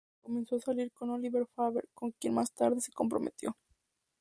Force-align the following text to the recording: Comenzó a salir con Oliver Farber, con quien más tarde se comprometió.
Comenzó 0.23 0.55
a 0.55 0.59
salir 0.59 0.91
con 0.93 1.11
Oliver 1.11 1.45
Farber, 1.45 1.87
con 1.93 2.09
quien 2.13 2.33
más 2.33 2.51
tarde 2.53 2.81
se 2.81 2.91
comprometió. 2.91 3.55